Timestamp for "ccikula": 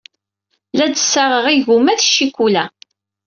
2.07-2.65